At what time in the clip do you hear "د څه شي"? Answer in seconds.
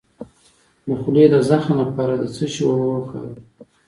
2.17-2.63